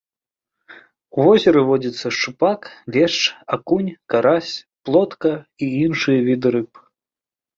[1.17, 2.59] У возеры водзяцца шчупак,
[2.95, 3.19] лешч,
[3.57, 4.55] акунь, карась,
[4.89, 5.31] плотка
[5.67, 6.71] і іншыя віды рыб.